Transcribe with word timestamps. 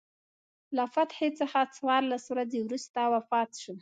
له 0.75 0.83
فتحې 0.93 1.29
څخه 1.39 1.59
څوارلس 1.75 2.23
ورځې 2.33 2.59
وروسته 2.61 2.99
وفات 3.13 3.49
شو. 3.61 3.69